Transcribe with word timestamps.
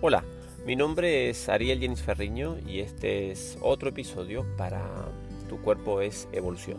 Hola, 0.00 0.22
mi 0.64 0.76
nombre 0.76 1.28
es 1.28 1.48
Ariel 1.48 1.80
Jenis 1.80 2.02
Ferriño 2.02 2.56
y 2.64 2.78
este 2.78 3.32
es 3.32 3.58
otro 3.60 3.88
episodio 3.88 4.46
para 4.56 4.86
Tu 5.48 5.60
cuerpo 5.60 6.00
es 6.00 6.28
evolución. 6.30 6.78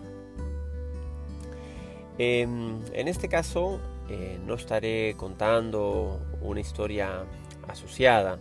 Em, 2.17 2.79
en 2.93 3.09
este 3.09 3.27
caso 3.27 3.81
eh, 4.09 4.39
no 4.45 4.53
estaré 4.53 5.15
contando 5.17 6.21
una 6.41 6.61
historia 6.61 7.25
asociada 7.67 8.39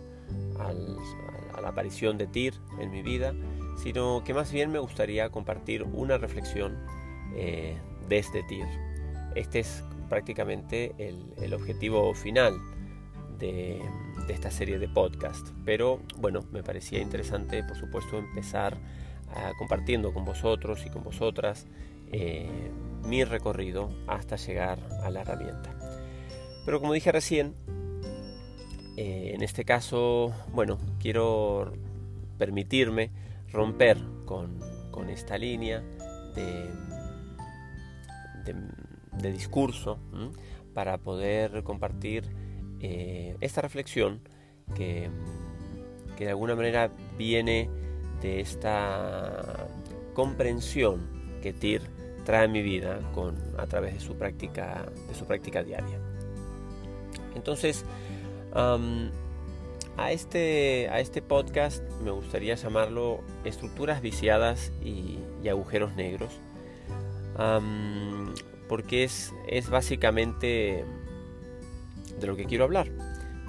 a 0.57 1.61
la 1.61 1.67
aparición 1.67 2.17
de 2.17 2.27
TIR 2.27 2.53
en 2.79 2.89
mi 2.89 3.01
vida, 3.01 3.33
sino 3.83 4.23
que 4.23 4.33
más 4.33 4.49
bien 4.49 4.71
me 4.71 4.79
gustaría 4.79 5.29
compartir 5.29 5.83
una 5.83 6.17
reflexión 6.17 6.77
eh, 7.35 7.77
de 8.07 8.17
este 8.17 8.43
TIR. 8.43 8.65
Este 9.35 9.59
es 9.59 9.83
prácticamente 10.07 10.95
el 10.97 11.53
objetivo 11.53 12.13
final 12.13 12.57
de, 13.39 13.81
esta 14.33 14.51
serie 14.51 14.79
de 14.79 14.87
podcast. 14.87 15.49
Pero 15.65 16.01
bueno, 16.17 16.41
me 16.51 16.63
parecía 16.63 17.01
interesante, 17.01 17.63
por 17.63 17.77
supuesto, 17.77 18.17
empezar 18.17 18.77
ah, 19.29 19.51
compartiendo 19.57 20.13
con 20.13 20.25
vosotros 20.25 20.85
y 20.85 20.89
con 20.89 21.03
vosotras 21.03 21.67
eh, 22.11 22.49
mi 23.05 23.23
recorrido 23.23 23.89
hasta 24.07 24.35
llegar 24.35 24.79
a 25.03 25.09
la 25.09 25.21
herramienta. 25.21 25.73
Pero 26.65 26.79
como 26.79 26.93
dije 26.93 27.11
recién, 27.11 27.55
eh, 28.97 29.31
en 29.33 29.43
este 29.43 29.65
caso, 29.65 30.33
bueno, 30.53 30.77
quiero 30.99 31.71
permitirme 32.37 33.11
romper 33.51 33.97
con, 34.25 34.59
esta 35.09 35.37
línea 35.37 35.81
de, 36.35 36.69
de, 39.13 39.31
discurso 39.31 39.97
para 40.73 40.97
poder 40.97 41.63
compartir 41.63 42.25
eh, 42.81 43.35
esta 43.41 43.61
reflexión 43.61 44.21
que, 44.75 45.09
de 46.17 46.29
alguna 46.29 46.55
manera 46.55 46.91
viene 47.17 47.69
de 48.21 48.41
esta 48.41 49.67
comprensión 50.13 51.07
que 51.41 51.53
TIR 51.53 51.81
trae 52.25 52.45
a 52.45 52.47
mi 52.47 52.61
vida 52.61 52.99
con, 53.13 53.37
a 53.57 53.65
través 53.67 53.93
de 53.93 53.99
su 54.01 54.15
práctica, 54.15 54.85
de 55.07 55.15
su 55.15 55.25
práctica 55.25 55.63
diaria. 55.63 55.97
Entonces, 57.35 57.85
a, 58.53 60.11
este, 60.11 60.89
a 60.89 60.99
este 60.99 61.21
podcast 61.21 61.83
me 62.03 62.11
gustaría 62.11 62.55
llamarlo 62.55 63.21
Estructuras 63.45 64.01
viciadas 64.01 64.71
y, 64.83 65.19
agujeros 65.49 65.95
negros, 65.95 66.37
porque 68.67 69.03
es, 69.05 69.33
es 69.47 69.69
básicamente 69.69 70.85
de 72.19 72.27
lo 72.27 72.35
que 72.35 72.45
quiero 72.45 72.63
hablar, 72.63 72.89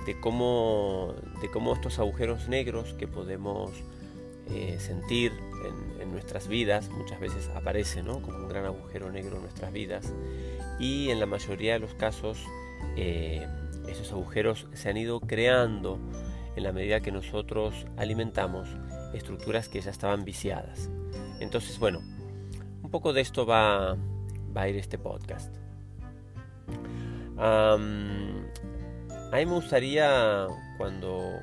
de 0.07 0.19
cómo, 0.21 1.15
de 1.41 1.51
cómo 1.51 1.73
estos 1.73 1.99
agujeros 1.99 2.49
negros 2.49 2.95
que 2.95 3.07
podemos 3.07 3.71
eh, 4.49 4.77
sentir 4.79 5.33
en, 6.01 6.11
nuestras 6.11 6.49
vidas, 6.49 6.91
muchas 6.91 7.21
veces 7.21 7.49
aparecen 7.55 8.07
como 8.07 8.37
un 8.37 8.49
gran 8.49 8.65
agujero 8.65 9.11
negro 9.13 9.37
en 9.37 9.43
nuestras 9.43 9.73
vidas, 9.73 10.13
y 10.79 11.11
en 11.11 11.21
la 11.21 11.27
mayoría 11.27 11.75
de 11.75 11.79
los 11.79 11.95
casos 11.95 12.39
eh, 12.97 13.47
esos 13.89 14.11
agujeros 14.13 14.67
se 14.73 14.91
han 14.91 14.97
ido 14.97 15.21
creando 15.21 15.99
en 16.57 16.65
la 16.65 16.73
medida 16.73 17.01
que 17.01 17.13
nosotros 17.13 17.87
alimentamos 17.97 18.69
estructuras 19.15 19.69
que 19.69 19.81
ya 19.81 19.91
estaban 19.91 20.25
viciadas. 20.25 20.91
Entonces, 21.39 21.79
bueno, 21.79 22.01
un 22.83 22.91
poco 22.91 23.13
de 23.13 23.21
esto 23.21 23.47
va, 23.47 23.97
va 24.57 24.63
a 24.63 24.69
ir 24.69 24.77
este 24.77 24.99
podcast. 24.99 25.55
A 29.33 29.37
mí 29.37 29.47
me 29.47 29.53
gustaría, 29.53 30.49
cuando, 30.77 31.39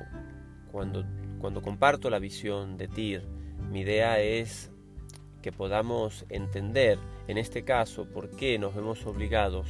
cuando, 0.70 1.06
cuando 1.40 1.62
comparto 1.62 2.10
la 2.10 2.18
visión 2.18 2.76
de 2.76 2.86
TIR, 2.86 3.22
mi 3.70 3.80
idea 3.80 4.20
es 4.20 4.70
que 5.40 5.52
podamos 5.52 6.26
entender, 6.28 6.98
en 7.28 7.38
este 7.38 7.64
caso, 7.64 8.04
por 8.04 8.28
qué 8.28 8.58
nos 8.58 8.74
vemos 8.74 9.06
obligados 9.06 9.68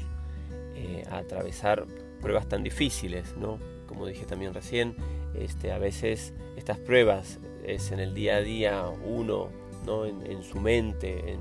eh, 0.74 1.04
a 1.08 1.18
atravesar 1.18 1.86
pruebas 2.20 2.48
tan 2.48 2.64
difíciles, 2.64 3.36
¿no? 3.36 3.60
Como 3.86 4.04
dije 4.04 4.26
también 4.26 4.52
recién, 4.52 4.96
este, 5.36 5.70
a 5.70 5.78
veces 5.78 6.34
estas 6.56 6.78
pruebas 6.78 7.38
es 7.64 7.92
en 7.92 8.00
el 8.00 8.14
día 8.14 8.38
a 8.38 8.40
día 8.40 8.88
uno, 9.04 9.50
¿no? 9.86 10.06
En, 10.06 10.42
su 10.42 10.60
mente, 10.60 11.34
en, 11.34 11.40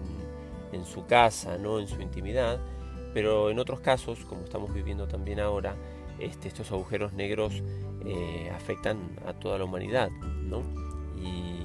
en, 0.73 0.85
su 0.85 1.07
casa, 1.07 1.57
¿no? 1.57 1.79
En 1.79 1.87
su 1.87 1.99
intimidad, 2.01 2.59
pero 3.15 3.49
en 3.49 3.57
otros 3.57 3.79
casos, 3.79 4.19
como 4.25 4.43
estamos 4.43 4.71
viviendo 4.71 5.07
también 5.07 5.39
ahora, 5.39 5.75
este, 6.19 6.47
estos 6.47 6.71
agujeros 6.71 7.13
negros 7.13 7.63
eh, 8.05 8.51
afectan 8.53 8.97
a 9.25 9.33
toda 9.33 9.57
la 9.57 9.65
humanidad, 9.65 10.09
¿no? 10.09 10.63
Y, 11.21 11.55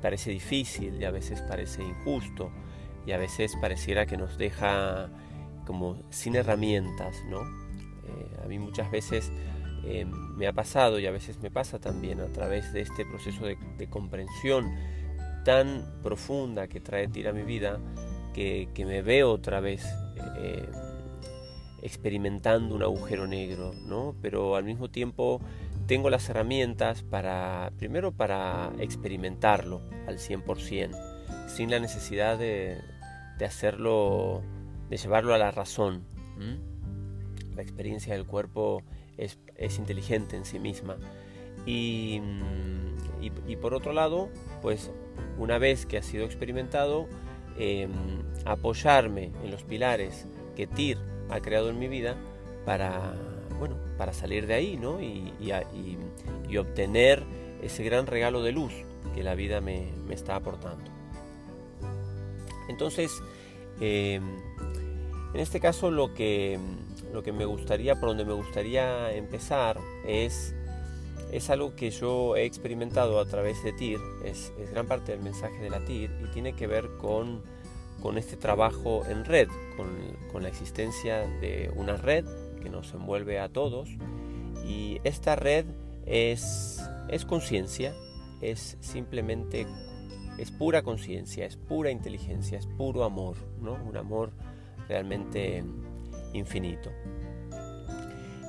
parece 0.00 0.30
difícil 0.30 1.00
y 1.00 1.04
a 1.06 1.10
veces 1.10 1.40
parece 1.48 1.82
injusto 1.82 2.50
y 3.06 3.12
a 3.12 3.16
veces 3.16 3.56
pareciera 3.58 4.04
que 4.04 4.18
nos 4.18 4.36
deja 4.36 5.08
como 5.64 5.96
sin 6.10 6.36
herramientas, 6.36 7.16
¿no? 7.30 7.40
Eh, 7.40 8.36
a 8.44 8.46
mí 8.46 8.58
muchas 8.58 8.90
veces 8.90 9.32
eh, 9.82 10.04
me 10.04 10.46
ha 10.46 10.52
pasado 10.52 10.98
y 10.98 11.06
a 11.06 11.10
veces 11.10 11.40
me 11.40 11.50
pasa 11.50 11.78
también 11.78 12.20
a 12.20 12.26
través 12.26 12.70
de 12.74 12.82
este 12.82 13.06
proceso 13.06 13.46
de, 13.46 13.56
comprensión 13.88 14.74
tan 15.42 15.86
profunda 16.02 16.68
que 16.68 16.80
trae 16.80 17.08
Tira 17.08 17.32
mi 17.32 17.44
vida 17.44 17.80
que, 18.34 18.68
que 18.74 18.84
me 18.84 19.00
veo 19.00 19.30
otra 19.30 19.60
vez 19.60 19.86
experimentando 21.84 22.74
un 22.74 22.82
agujero 22.82 23.26
negro, 23.26 23.74
¿no? 23.86 24.16
Pero 24.22 24.56
al 24.56 24.64
mismo 24.64 24.88
tiempo 24.90 25.40
tengo 25.86 26.08
las 26.08 26.28
herramientas 26.30 27.02
para, 27.02 27.70
primero 27.76 28.10
para 28.10 28.72
experimentarlo 28.78 29.82
al 30.08 30.16
100%, 30.16 31.46
sin 31.46 31.70
la 31.70 31.78
necesidad 31.78 32.38
de, 32.38 32.78
hacerlo, 33.44 34.42
de 34.88 34.96
llevarlo 34.96 35.34
a 35.34 35.38
la 35.38 35.50
razón. 35.50 36.04
La 37.54 37.62
experiencia 37.62 38.14
del 38.14 38.24
cuerpo 38.24 38.82
es, 39.18 39.38
inteligente 39.78 40.36
en 40.36 40.46
sí 40.46 40.58
misma. 40.58 40.96
Y, 41.66 42.20
y, 43.20 43.56
por 43.56 43.74
otro 43.74 43.92
lado, 43.92 44.30
pues 44.62 44.90
una 45.38 45.58
vez 45.58 45.84
que 45.84 45.98
ha 45.98 46.02
sido 46.02 46.24
experimentado, 46.24 47.08
em, 47.58 47.92
apoyarme 48.46 49.32
en 49.44 49.50
los 49.50 49.64
pilares 49.64 50.26
que 50.56 50.66
TIR 50.66 51.13
ha 51.34 51.40
creado 51.40 51.68
en 51.68 51.78
mi 51.78 51.88
vida 51.88 52.14
para, 52.64 53.12
bueno, 53.58 53.76
para 53.98 54.12
salir 54.12 54.46
de 54.46 54.54
ahí 54.54 54.76
¿no? 54.76 55.00
y, 55.00 55.32
obtener 56.56 57.24
ese 57.62 57.82
gran 57.82 58.06
regalo 58.06 58.40
de 58.44 58.52
luz 58.52 58.72
que 59.16 59.24
la 59.24 59.34
vida 59.34 59.60
me, 59.60 59.88
está 60.10 60.36
aportando. 60.36 60.84
Entonces, 62.68 63.10
em, 63.80 64.22
en 65.34 65.40
este 65.40 65.58
caso 65.58 65.90
lo 65.90 66.14
que, 66.14 66.60
lo 67.12 67.24
que 67.24 67.32
me 67.32 67.44
gustaría, 67.44 67.96
por 67.96 68.10
donde 68.10 68.24
me 68.24 68.34
gustaría 68.34 69.12
empezar 69.12 69.80
es, 70.06 70.54
es 71.32 71.50
algo 71.50 71.74
que 71.74 71.90
yo 71.90 72.36
he 72.36 72.44
experimentado 72.44 73.18
a 73.18 73.24
través 73.24 73.62
de 73.64 73.72
TIR, 73.72 73.98
es, 74.24 74.52
es 74.60 74.70
gran 74.70 74.86
parte 74.86 75.10
del 75.10 75.22
mensaje 75.22 75.58
de 75.58 75.70
la 75.70 75.84
TIR 75.84 76.10
y 76.22 76.30
tiene 76.32 76.52
que 76.54 76.68
ver 76.68 76.88
con 76.98 77.42
con 78.04 78.18
este 78.18 78.36
trabajo 78.36 79.02
en 79.08 79.24
red, 79.24 79.48
con, 79.78 80.42
la 80.42 80.48
existencia 80.48 81.20
de 81.40 81.72
una 81.74 81.96
red 81.96 82.26
que 82.62 82.68
nos 82.68 82.92
envuelve 82.92 83.38
a 83.38 83.48
todos 83.48 83.88
y 84.62 84.98
esta 85.04 85.36
red 85.36 85.64
es, 86.04 86.86
conciencia, 87.26 87.94
es 88.42 88.76
simplemente, 88.80 89.66
es 90.36 90.50
pura 90.50 90.82
conciencia, 90.82 91.46
es 91.46 91.56
pura 91.56 91.90
inteligencia, 91.90 92.58
es 92.58 92.66
puro 92.66 93.04
amor, 93.04 93.36
¿no? 93.58 93.72
un 93.72 93.96
amor 93.96 94.32
realmente 94.86 95.64
infinito. 96.34 96.90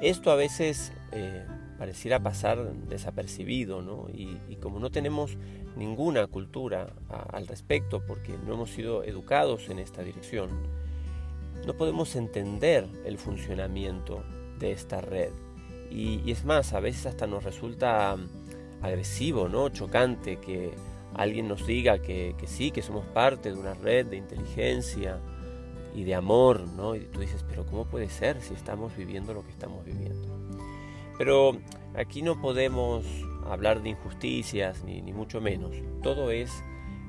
Esto 0.01 0.31
a 0.31 0.35
veces 0.35 0.91
eh, 1.13 1.45
pareciera 1.77 2.21
pasar 2.21 2.73
desapercibido, 2.87 3.81
¿no? 3.81 4.07
Y, 4.13 4.37
como 4.61 4.79
no 4.79 4.89
tenemos 4.89 5.37
ninguna 5.75 6.25
cultura 6.27 6.93
al 7.09 7.47
respecto, 7.47 8.01
porque 8.05 8.37
no 8.45 8.53
hemos 8.53 8.71
sido 8.71 9.03
educados 9.03 9.69
en 9.69 9.79
esta 9.79 10.01
dirección, 10.01 10.49
no 11.65 11.73
podemos 11.75 12.15
entender 12.15 12.87
el 13.05 13.17
funcionamiento 13.17 14.23
de 14.59 14.71
esta 14.71 15.01
red. 15.01 15.31
Y, 15.91 16.31
es 16.31 16.45
más, 16.45 16.73
a 16.73 16.79
veces 16.79 17.05
hasta 17.05 17.27
nos 17.27 17.43
resulta 17.43 18.15
agresivo, 18.81 19.49
¿no? 19.49 19.69
Chocante 19.69 20.37
que 20.37 20.73
alguien 21.13 21.47
nos 21.47 21.65
diga 21.67 21.99
que, 21.99 22.35
que 22.37 22.47
sí, 22.47 22.71
que 22.71 22.81
somos 22.81 23.05
parte 23.05 23.51
de 23.51 23.59
una 23.59 23.73
red 23.73 24.05
de 24.05 24.17
inteligencia 24.17 25.19
y 25.95 26.03
de 26.03 26.15
amor, 26.15 26.67
¿no? 26.67 26.95
Y 26.95 27.01
tú 27.01 27.21
dices, 27.21 27.43
pero 27.47 27.65
¿cómo 27.65 27.85
puede 27.85 28.09
ser 28.09 28.41
si 28.41 28.53
estamos 28.53 28.95
viviendo 28.95 29.33
lo 29.33 29.43
que 29.43 29.51
estamos 29.51 29.85
viviendo? 29.85 30.35
Pero 31.17 31.57
aquí 31.95 32.21
no 32.21 32.41
podemos 32.41 33.05
hablar 33.45 33.81
de 33.81 33.89
injusticias, 33.89 34.83
ni, 34.83 35.01
mucho 35.13 35.41
menos. 35.41 35.75
Todo 36.01 36.31
es, 36.31 36.51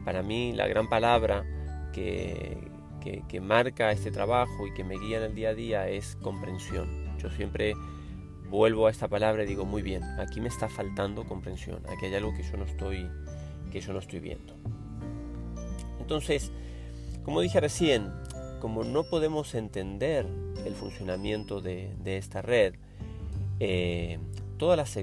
para 0.05 0.23
mí, 0.23 0.53
la 0.53 0.67
gran 0.67 0.89
palabra 0.89 1.45
que, 1.93 2.59
que, 3.29 3.41
marca 3.41 3.93
este 3.93 4.11
trabajo 4.11 4.67
y 4.67 4.75
que 4.75 4.85
me 4.85 4.99
guía 4.99 5.19
en 5.19 5.25
el 5.25 5.35
día 5.35 5.51
a 5.51 5.55
día 5.55 5.89
es 5.89 6.17
comprensión. 6.23 7.17
Yo 7.19 7.31
siempre 7.31 7.75
vuelvo 8.51 8.87
a 8.87 8.91
esta 8.91 9.09
palabra 9.09 9.45
y 9.45 9.47
digo, 9.47 9.65
muy 9.65 9.83
bien, 9.83 10.03
aquí 10.19 10.41
me 10.41 10.49
está 10.49 10.69
faltando 10.69 11.25
comprensión, 11.25 11.83
aquí 11.87 12.07
hay 12.07 12.15
algo 12.15 12.35
que 12.35 12.43
yo 12.43 12.57
no 12.57 12.65
estoy, 12.65 13.09
que 13.71 13.81
yo 13.81 13.93
no 13.93 13.99
estoy 13.99 14.21
viendo. 14.21 14.55
Entonces, 15.99 16.53
como 17.25 17.41
dije 17.41 17.61
recién, 17.61 18.13
como 18.61 18.85
no 18.85 19.05
podemos 19.05 19.55
entender 19.55 20.27
el 20.65 20.75
funcionamiento 20.75 21.61
de, 21.61 21.97
esta 22.05 22.43
red, 22.43 22.75
eh, 23.61 24.19
todas 24.59 24.77
las, 24.77 24.97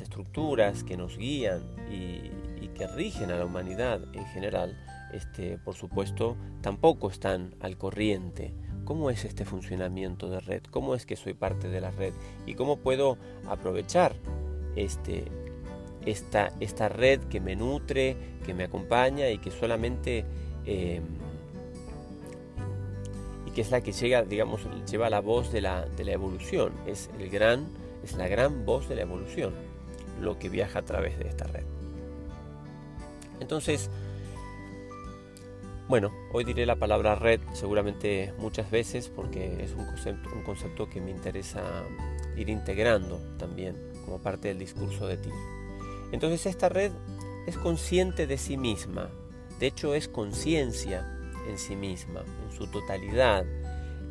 estructuras 0.00 0.84
que 0.84 0.96
nos 0.96 1.16
guían 1.18 1.62
y, 1.90 2.30
que 2.74 2.86
rigen 2.86 3.30
a 3.30 3.36
la 3.36 3.44
humanidad 3.44 4.02
en 4.14 4.24
general, 4.26 4.78
este, 5.12 5.58
por 5.58 5.74
supuesto, 5.74 6.38
tampoco 6.62 7.10
están 7.10 7.54
al 7.60 7.76
corriente. 7.76 8.54
¿Cómo 8.84 9.10
es 9.10 9.26
este 9.26 9.44
funcionamiento 9.44 10.30
de 10.30 10.40
red? 10.40 10.62
¿Cómo 10.70 10.94
es 10.94 11.04
que 11.04 11.16
soy 11.16 11.34
parte 11.34 11.68
de 11.68 11.82
la 11.82 11.90
red? 11.90 12.14
¿Y 12.46 12.54
cómo 12.54 12.78
puedo 12.78 13.18
aprovechar 13.46 14.14
este, 14.74 15.24
esta, 16.06 16.50
esta 16.60 16.88
red 16.88 17.20
que 17.24 17.40
me 17.40 17.56
nutre, 17.56 18.16
que 18.46 18.54
me 18.54 18.64
acompaña 18.64 19.28
y 19.28 19.38
que 19.38 19.50
solamente... 19.50 20.24
Y 20.64 21.00
que 23.54 23.60
es 23.60 23.70
la 23.70 23.80
que 23.80 23.92
llega, 23.92 24.22
digamos, 24.22 24.60
lleva 24.90 25.10
la 25.10 25.20
voz 25.20 25.52
de 25.52 25.60
la, 25.60 25.86
de 25.86 26.04
la 26.04 26.12
evolución. 26.12 26.72
Es 26.86 27.10
el 27.18 27.28
gran 27.28 27.66
es 28.02 28.16
la 28.16 28.28
gran 28.28 28.64
voz 28.64 28.88
de 28.88 28.96
la 28.96 29.02
evolución, 29.02 29.54
lo 30.20 30.38
que 30.38 30.48
viaja 30.48 30.80
a 30.80 30.82
través 30.82 31.18
de 31.18 31.28
esta 31.28 31.44
red. 31.44 31.64
Entonces, 33.40 33.90
bueno, 35.88 36.12
hoy 36.32 36.44
diré 36.44 36.66
la 36.66 36.76
palabra 36.76 37.14
red 37.14 37.40
seguramente 37.52 38.32
muchas 38.38 38.70
veces 38.70 39.08
porque 39.08 39.62
es 39.62 39.72
un 39.72 39.84
concepto, 39.86 40.30
un 40.34 40.42
concepto 40.42 40.88
que 40.88 41.00
me 41.00 41.10
interesa 41.10 41.62
ir 42.36 42.48
integrando 42.48 43.20
también 43.38 43.76
como 44.04 44.20
parte 44.20 44.48
del 44.48 44.58
discurso 44.58 45.06
de 45.06 45.16
ti. 45.16 45.30
Entonces 46.12 46.46
esta 46.46 46.68
red 46.68 46.92
es 47.46 47.58
consciente 47.58 48.26
de 48.26 48.38
sí 48.38 48.56
misma, 48.56 49.10
de 49.58 49.66
hecho 49.66 49.94
es 49.94 50.08
conciencia 50.08 51.18
en 51.48 51.58
sí 51.58 51.76
misma, 51.76 52.20
en 52.20 52.56
su 52.56 52.66
totalidad, 52.66 53.44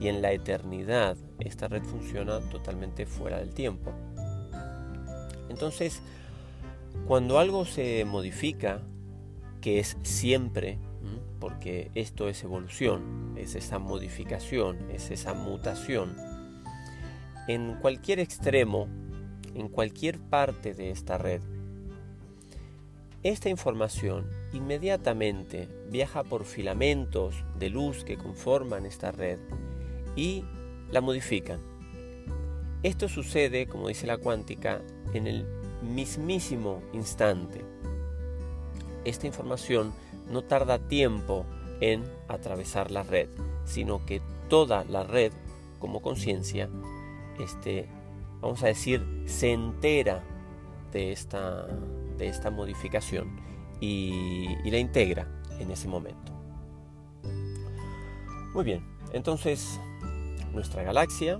y 0.01 0.07
en 0.07 0.21
la 0.23 0.31
eternidad 0.31 1.15
esta 1.39 1.67
red 1.67 1.83
funciona 1.83 2.39
totalmente 2.49 3.05
fuera 3.05 3.37
del 3.37 3.53
tiempo. 3.53 3.93
Entonces, 5.47 6.01
cuando 7.07 7.37
algo 7.37 7.65
se 7.65 8.03
modifica, 8.05 8.81
que 9.61 9.79
es 9.79 9.95
siempre, 10.01 10.79
porque 11.39 11.91
esto 11.93 12.27
es 12.29 12.43
evolución, 12.43 13.35
es 13.37 13.53
esa 13.53 13.77
modificación, 13.77 14.89
es 14.89 15.11
esa 15.11 15.35
mutación, 15.35 16.15
en 17.47 17.75
cualquier 17.75 18.19
extremo, 18.19 18.87
en 19.53 19.67
cualquier 19.67 20.19
parte 20.19 20.73
de 20.73 20.89
esta 20.89 21.19
red, 21.19 21.41
esta 23.21 23.49
información 23.49 24.27
inmediatamente 24.53 25.67
viaja 25.89 26.23
por 26.23 26.45
filamentos 26.45 27.43
de 27.57 27.69
luz 27.69 28.03
que 28.03 28.17
conforman 28.17 28.85
esta 28.85 29.11
red 29.11 29.39
y 30.15 30.43
la 30.91 31.01
modifican. 31.01 31.59
Esto 32.83 33.07
sucede, 33.07 33.67
como 33.67 33.87
dice 33.87 34.07
la 34.07 34.17
cuántica, 34.17 34.81
en 35.13 35.27
el 35.27 35.45
mismísimo 35.81 36.81
instante. 36.93 37.63
Esta 39.05 39.27
información 39.27 39.93
no 40.29 40.43
tarda 40.43 40.79
tiempo 40.79 41.45
en 41.79 42.03
atravesar 42.27 42.91
la 42.91 43.03
red, 43.03 43.29
sino 43.65 44.05
que 44.05 44.21
toda 44.49 44.83
la 44.85 45.03
red, 45.03 45.31
como 45.79 46.01
conciencia, 46.01 46.69
este, 47.39 47.87
vamos 48.41 48.63
a 48.63 48.67
decir, 48.67 49.23
se 49.25 49.51
entera 49.51 50.23
de 50.91 51.11
esta, 51.11 51.67
de 52.17 52.27
esta 52.27 52.51
modificación 52.51 53.50
y, 53.81 54.69
la 54.69 54.77
integra 54.77 55.27
en 55.59 55.71
ese 55.71 55.89
momento. 55.89 56.31
Muy 58.53 58.63
bien, 58.63 58.85
entonces 59.11 59.79
nuestra 60.53 60.83
galaxia, 60.83 61.39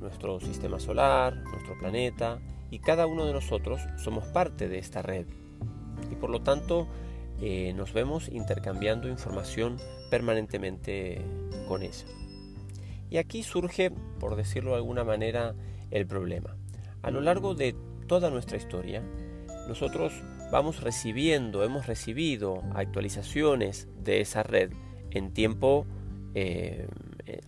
nuestro 0.00 0.40
sistema 0.40 0.80
solar, 0.80 1.36
nuestro 1.44 1.78
planeta 1.78 2.40
y 2.70 2.78
cada 2.80 3.06
uno 3.06 3.24
de 3.24 3.32
nosotros 3.32 3.80
somos 3.96 4.24
parte 4.26 4.68
de 4.68 4.78
esta 4.78 5.00
red. 5.02 5.26
Y 6.10 6.16
por 6.16 6.30
lo 6.30 6.42
tanto 6.42 6.88
eh, 7.40 7.72
nos 7.74 7.92
vemos 7.92 8.28
intercambiando 8.28 9.08
información 9.08 9.78
permanentemente 10.10 11.24
con 11.68 11.82
ella. 11.82 12.06
Y 13.10 13.16
aquí 13.16 13.42
surge, 13.42 13.90
por 14.18 14.36
decirlo 14.36 14.70
de 14.70 14.76
alguna 14.76 15.04
manera, 15.04 15.54
el 15.90 16.06
problema. 16.06 16.56
A 17.02 17.10
lo 17.10 17.20
largo 17.20 17.54
de 17.54 17.74
toda 18.06 18.30
nuestra 18.30 18.56
historia, 18.56 19.02
nosotros 19.68 20.12
vamos 20.54 20.84
recibiendo, 20.84 21.64
hemos 21.64 21.88
recibido 21.88 22.62
actualizaciones 22.76 23.88
de 24.04 24.20
esa 24.20 24.44
red 24.44 24.70
en 25.10 25.32
tiempo 25.32 25.84
eh, 26.36 26.86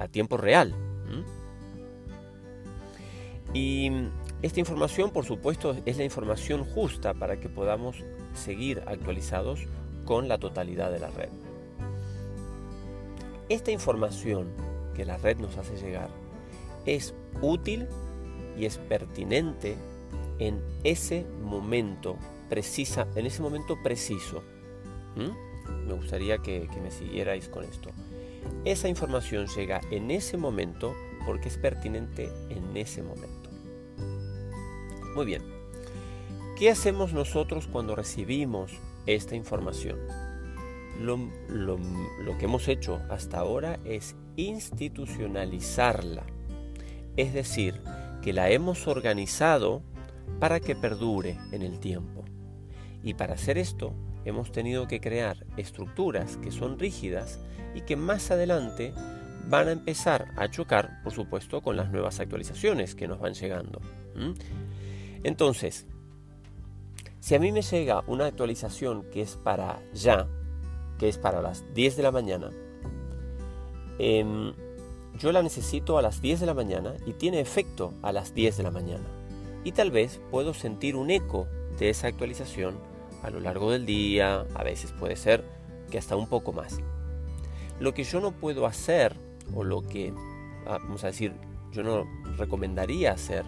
a 0.01 0.09
tiempo 0.09 0.37
real. 0.37 0.75
Y 3.55 3.93
esta 4.43 4.59
información, 4.59 5.13
por 5.13 5.25
supuesto, 5.25 5.77
es 5.87 5.99
la 5.99 6.03
información 6.03 6.65
justa 6.65 7.15
para 7.15 7.39
que 7.39 7.49
podamos 7.49 8.03
seguir 8.35 8.83
actualizados 8.89 9.61
con 10.05 10.27
la 10.27 10.39
totalidad 10.39 10.91
de 10.91 10.99
la 10.99 11.11
red. 11.13 11.29
Esta 13.49 13.71
información 13.71 14.49
que 14.97 15.05
la 15.05 15.17
red 15.17 15.37
nos 15.37 15.57
hace 15.59 15.77
llegar 15.77 16.09
es 16.87 17.15
útil 17.41 17.87
y 18.59 18.65
es 18.65 18.79
pertinente 18.79 19.77
en 20.41 20.61
ese 20.83 21.25
momento 21.45 22.19
precisa, 22.49 23.07
en 23.15 23.27
ese 23.27 23.43
momento 23.43 23.83
preciso. 23.83 24.43
Me 25.87 25.95
gustaría 25.95 26.39
que 26.39 26.69
me 26.83 26.91
siguierais 26.91 27.49
con 27.49 27.65
esto. 27.65 27.91
Esa 28.65 28.89
información 28.89 29.47
llega 29.47 29.81
en 29.91 30.11
ese 30.11 30.37
momento 30.37 30.95
porque 31.25 31.49
es 31.49 31.59
pertinente 31.59 32.31
en 32.51 32.77
ese 32.77 33.03
momento. 33.03 33.51
Muy 35.15 35.27
bien. 35.27 35.43
¿Qué 36.57 36.71
hacemos 36.71 37.13
nosotros 37.13 37.67
cuando 37.67 37.95
recibimos 37.95 38.73
esta 39.07 39.35
información? 39.35 39.99
Lo, 41.01 41.19
que 42.39 42.45
hemos 42.47 42.69
hecho 42.69 43.01
hasta 43.11 43.39
ahora 43.39 43.79
es 43.85 44.17
institucionalizarla. 44.37 46.25
Es 47.17 47.35
decir, 47.35 47.81
que 48.23 48.33
la 48.33 48.51
hemos 48.51 48.87
organizado 48.89 49.83
para 50.41 50.61
que 50.61 50.75
perdure 50.75 51.39
en 51.53 51.63
el 51.63 51.79
tiempo. 51.79 52.25
Y 53.07 53.15
para 53.15 53.35
hacer 53.35 53.57
esto 53.57 53.95
hemos 54.25 54.51
tenido 54.51 54.89
que 54.89 55.01
crear 55.01 55.47
estructuras 55.57 56.39
que 56.39 56.51
son 56.51 56.77
rígidas 56.77 57.39
y 57.73 57.83
que 57.83 57.95
más 57.95 58.33
adelante 58.33 58.93
van 59.49 59.69
a 59.69 59.73
empezar 59.73 60.33
a 60.37 60.51
chocar, 60.51 61.05
por 61.05 61.13
supuesto, 61.13 61.63
con 61.63 61.77
las 61.77 61.93
nuevas 61.93 62.19
actualizaciones 62.19 62.97
que 62.97 63.07
nos 63.07 63.21
van 63.21 63.35
llegando. 63.35 63.81
Entonces, 65.23 65.87
si 67.21 67.37
a 67.37 67.39
mí 67.39 67.53
me 67.53 67.63
llega 67.63 68.03
una 68.09 68.27
actualización 68.27 69.05
que 69.13 69.23
es 69.23 69.37
para 69.37 69.79
ya, 69.95 70.27
que 70.99 71.09
es 71.09 71.17
para 71.17 71.41
las 71.41 71.63
10 71.75 71.97
de 71.97 72.03
la 72.03 72.11
mañana, 72.11 72.51
em, 74.01 74.53
yo 75.17 75.31
la 75.31 75.45
necesito 75.45 75.97
a 75.97 76.03
las 76.03 76.21
10 76.21 76.41
de 76.41 76.47
la 76.47 76.55
mañana 76.55 76.95
y 77.07 77.13
tiene 77.13 77.39
efecto 77.39 77.95
a 78.03 78.11
las 78.11 78.35
10 78.35 78.57
de 78.57 78.65
la 78.65 78.73
mañana. 78.73 79.07
Y 79.63 79.71
tal 79.71 79.93
vez 79.93 80.21
puedo 80.33 80.55
sentir 80.55 80.97
un 80.97 81.11
eco 81.11 81.47
de 81.79 81.91
esa 81.91 82.09
actualización 82.09 82.96
a 83.23 83.31
lo 83.31 83.41
largo 83.41 83.71
del 83.71 83.87
día, 83.87 84.47
a 84.55 84.65
veces 84.65 84.93
puede 84.93 85.17
ser 85.17 85.45
que 85.91 85.99
hasta 85.99 86.17
un 86.17 86.29
poco 86.29 86.53
más. 86.53 86.79
Lo 87.81 87.95
que 87.95 88.05
yo 88.05 88.21
no 88.21 88.33
puedo 88.33 88.67
hacer, 88.67 89.17
o 89.55 89.65
lo 89.65 89.83
que, 89.83 90.13
ah, 90.67 90.79
vamos 90.83 91.05
a 91.05 91.09
decir, 91.09 91.35
yo 91.73 91.83
no 91.83 92.07
recomendaría 92.37 93.13
hacer, 93.13 93.45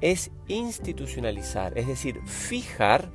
es 0.00 0.30
institucionalizar, 0.48 1.78
es 1.78 1.86
decir, 1.86 2.20
fijar 2.26 3.10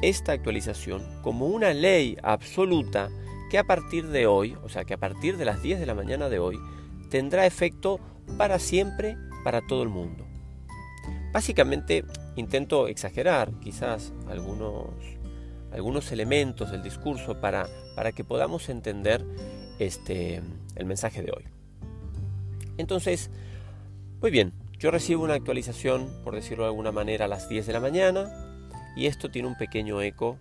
esta 0.00 0.32
actualización 0.32 1.02
como 1.22 1.46
una 1.46 1.72
ley 1.72 2.16
absoluta 2.22 3.10
que 3.50 3.58
a 3.58 3.64
partir 3.64 4.08
de 4.08 4.26
hoy, 4.26 4.56
o 4.64 4.68
sea, 4.68 4.84
que 4.84 4.94
a 4.94 4.98
partir 4.98 5.36
de 5.36 5.44
las 5.44 5.62
10 5.62 5.78
de 5.78 5.86
la 5.86 5.94
mañana 5.94 6.28
de 6.28 6.38
hoy, 6.38 6.58
tendrá 7.10 7.46
efecto 7.46 8.00
para 8.38 8.58
siempre, 8.58 9.16
para 9.44 9.60
todo 9.66 9.82
el 9.82 9.90
mundo. 9.90 10.26
Básicamente 11.32 12.04
intento 12.36 12.88
exagerar 12.88 13.52
quizás 13.60 14.12
algunos 14.28 14.86
algunos 15.72 16.12
elementos 16.12 16.70
del 16.70 16.82
discurso 16.82 17.40
para, 17.40 17.68
para 17.94 18.12
que 18.12 18.24
podamos 18.24 18.68
entender 18.68 19.24
este, 19.78 20.42
el 20.76 20.86
mensaje 20.86 21.22
de 21.22 21.32
hoy. 21.32 21.44
Entonces, 22.78 23.30
muy 24.20 24.30
bien, 24.30 24.52
yo 24.78 24.90
recibo 24.90 25.22
una 25.24 25.34
actualización, 25.34 26.10
por 26.24 26.34
decirlo 26.34 26.64
de 26.64 26.70
alguna 26.70 26.92
manera, 26.92 27.26
a 27.26 27.28
las 27.28 27.48
10 27.48 27.66
de 27.66 27.72
la 27.72 27.80
mañana 27.80 28.30
y 28.96 29.06
esto 29.06 29.30
tiene 29.30 29.48
un 29.48 29.56
pequeño 29.56 30.02
eco 30.02 30.38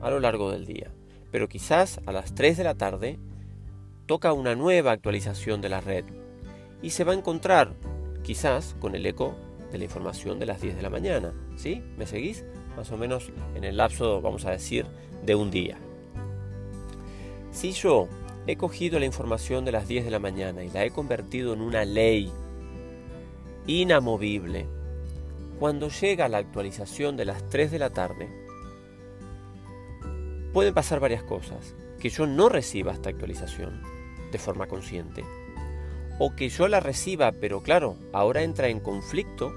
a 0.00 0.10
lo 0.10 0.20
largo 0.20 0.50
del 0.50 0.66
día. 0.66 0.90
Pero 1.30 1.48
quizás 1.48 2.00
a 2.06 2.12
las 2.12 2.34
3 2.34 2.56
de 2.56 2.64
la 2.64 2.74
tarde 2.74 3.18
toca 4.06 4.32
una 4.32 4.54
nueva 4.54 4.92
actualización 4.92 5.60
de 5.60 5.68
la 5.68 5.80
red 5.80 6.04
y 6.82 6.90
se 6.90 7.04
va 7.04 7.12
a 7.12 7.16
encontrar 7.16 7.74
quizás 8.22 8.76
con 8.80 8.94
el 8.94 9.06
eco 9.06 9.34
de 9.72 9.78
la 9.78 9.84
información 9.84 10.38
de 10.38 10.46
las 10.46 10.60
10 10.60 10.76
de 10.76 10.82
la 10.82 10.90
mañana. 10.90 11.32
¿Sí? 11.56 11.82
¿Me 11.96 12.06
seguís? 12.06 12.44
Más 12.76 12.90
o 12.90 12.96
menos 12.96 13.30
en 13.54 13.64
el 13.64 13.76
lapso, 13.76 14.20
vamos 14.20 14.44
a 14.44 14.50
decir, 14.50 14.86
de 15.24 15.34
un 15.34 15.50
día. 15.50 15.78
Si 17.50 17.72
yo 17.72 18.08
he 18.46 18.56
cogido 18.56 18.98
la 18.98 19.06
información 19.06 19.64
de 19.64 19.72
las 19.72 19.86
10 19.88 20.04
de 20.04 20.10
la 20.10 20.18
mañana 20.18 20.64
y 20.64 20.70
la 20.70 20.84
he 20.84 20.90
convertido 20.90 21.54
en 21.54 21.60
una 21.60 21.84
ley 21.84 22.32
inamovible, 23.66 24.66
cuando 25.58 25.88
llega 25.88 26.28
la 26.28 26.38
actualización 26.38 27.16
de 27.16 27.24
las 27.24 27.48
3 27.48 27.70
de 27.70 27.78
la 27.78 27.90
tarde, 27.90 28.28
pueden 30.52 30.74
pasar 30.74 31.00
varias 31.00 31.22
cosas. 31.22 31.74
Que 32.00 32.10
yo 32.10 32.26
no 32.26 32.48
reciba 32.48 32.92
esta 32.92 33.08
actualización 33.08 33.82
de 34.30 34.38
forma 34.38 34.66
consciente. 34.66 35.24
O 36.18 36.34
que 36.34 36.48
yo 36.48 36.68
la 36.68 36.80
reciba, 36.80 37.32
pero 37.32 37.62
claro, 37.62 37.96
ahora 38.12 38.42
entra 38.42 38.68
en 38.68 38.80
conflicto 38.80 39.52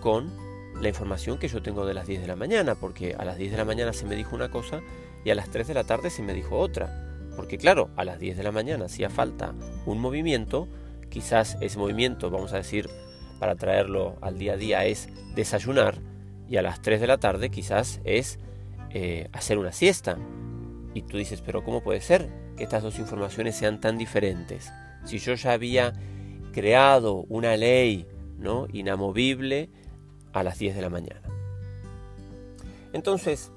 con 0.00 0.45
la 0.80 0.88
información 0.88 1.38
que 1.38 1.48
yo 1.48 1.62
tengo 1.62 1.86
de 1.86 1.94
las 1.94 2.06
10 2.06 2.20
de 2.20 2.26
la 2.26 2.36
mañana, 2.36 2.74
porque 2.74 3.14
a 3.18 3.24
las 3.24 3.38
10 3.38 3.52
de 3.52 3.56
la 3.56 3.64
mañana 3.64 3.92
se 3.92 4.06
me 4.06 4.16
dijo 4.16 4.36
una 4.36 4.50
cosa 4.50 4.82
y 5.24 5.30
a 5.30 5.34
las 5.34 5.50
3 5.50 5.68
de 5.68 5.74
la 5.74 5.84
tarde 5.84 6.10
se 6.10 6.22
me 6.22 6.34
dijo 6.34 6.58
otra. 6.58 7.02
Porque 7.36 7.58
claro, 7.58 7.90
a 7.96 8.04
las 8.04 8.18
10 8.18 8.36
de 8.36 8.42
la 8.42 8.52
mañana 8.52 8.86
hacía 8.86 9.10
falta 9.10 9.54
un 9.84 10.00
movimiento, 10.00 10.68
quizás 11.08 11.56
ese 11.60 11.78
movimiento, 11.78 12.30
vamos 12.30 12.52
a 12.52 12.58
decir, 12.58 12.88
para 13.38 13.54
traerlo 13.54 14.16
al 14.20 14.38
día 14.38 14.54
a 14.54 14.56
día 14.56 14.84
es 14.86 15.08
desayunar 15.34 15.98
y 16.48 16.56
a 16.56 16.62
las 16.62 16.80
3 16.80 17.00
de 17.00 17.06
la 17.06 17.18
tarde 17.18 17.50
quizás 17.50 18.00
es 18.04 18.38
eh, 18.90 19.28
hacer 19.32 19.58
una 19.58 19.72
siesta. 19.72 20.18
Y 20.94 21.02
tú 21.02 21.18
dices, 21.18 21.42
pero 21.42 21.62
¿cómo 21.62 21.82
puede 21.82 22.00
ser 22.00 22.30
que 22.56 22.64
estas 22.64 22.82
dos 22.82 22.98
informaciones 22.98 23.56
sean 23.56 23.80
tan 23.80 23.98
diferentes? 23.98 24.72
Si 25.04 25.18
yo 25.18 25.34
ya 25.34 25.52
había 25.52 25.92
creado 26.52 27.24
una 27.28 27.56
ley 27.56 28.06
¿no? 28.38 28.66
inamovible 28.72 29.68
a 30.36 30.42
las 30.42 30.58
10 30.58 30.76
de 30.76 30.82
la 30.82 30.90
mañana. 30.90 31.22
Entonces, 32.92 33.50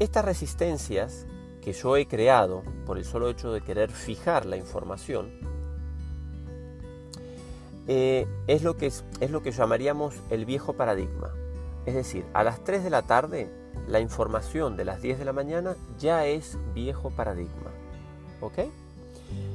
estas 0.00 0.22
resistencias 0.22 1.26
que 1.62 1.72
yo 1.72 1.96
he 1.96 2.06
creado 2.06 2.62
por 2.84 2.98
el 2.98 3.06
solo 3.06 3.30
hecho 3.30 3.52
de 3.52 3.62
querer 3.62 3.90
fijar 3.90 4.44
la 4.44 4.58
información, 4.58 5.30
eh, 7.88 8.26
es, 8.46 8.62
lo 8.62 8.76
que 8.76 8.86
es, 8.86 9.02
es 9.20 9.30
lo 9.30 9.42
que 9.42 9.50
llamaríamos 9.50 10.14
el 10.28 10.44
viejo 10.44 10.74
paradigma. 10.74 11.30
Es 11.86 11.94
decir, 11.94 12.26
a 12.34 12.44
las 12.44 12.62
3 12.64 12.84
de 12.84 12.90
la 12.90 13.02
tarde, 13.02 13.50
la 13.88 14.00
información 14.00 14.76
de 14.76 14.84
las 14.84 15.00
10 15.00 15.18
de 15.18 15.24
la 15.24 15.32
mañana 15.32 15.74
ya 15.98 16.26
es 16.26 16.58
viejo 16.74 17.10
paradigma. 17.10 17.70
¿Ok? 18.42 18.58